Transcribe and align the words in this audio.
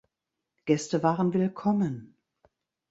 Gäste 0.65 1.03
waren 1.03 1.31
willkommen. 1.31 2.15